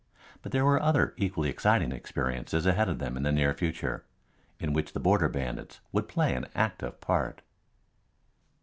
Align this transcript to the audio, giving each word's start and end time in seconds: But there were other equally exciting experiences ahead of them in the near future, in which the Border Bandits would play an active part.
But 0.41 0.51
there 0.51 0.65
were 0.65 0.81
other 0.81 1.13
equally 1.15 1.47
exciting 1.49 1.91
experiences 1.91 2.65
ahead 2.65 2.89
of 2.89 2.97
them 2.97 3.15
in 3.15 3.21
the 3.21 3.31
near 3.31 3.53
future, 3.53 4.03
in 4.59 4.73
which 4.73 4.93
the 4.93 4.99
Border 4.99 5.29
Bandits 5.29 5.79
would 5.91 6.07
play 6.07 6.33
an 6.33 6.47
active 6.55 6.99
part. 7.01 7.43